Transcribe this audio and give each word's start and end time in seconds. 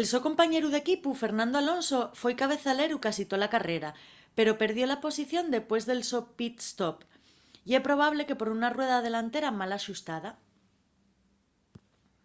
el 0.00 0.04
so 0.10 0.18
compañeru 0.26 0.68
d'equipu 0.72 1.10
fernando 1.22 1.56
alonso 1.58 2.00
foi 2.20 2.34
cabezaleru 2.42 2.96
casi 3.06 3.22
tola 3.30 3.52
carrera 3.54 3.90
pero 4.36 4.60
perdió 4.62 4.84
la 4.88 5.00
posición 5.06 5.44
dempués 5.54 5.82
del 5.86 6.00
so 6.10 6.20
pit-stop 6.36 6.98
ye 7.70 7.86
probable 7.88 8.26
que 8.28 8.38
por 8.40 8.48
una 8.58 8.72
rueda 8.76 9.04
delantera 9.06 9.56
mal 9.60 9.70
axustada 9.78 10.30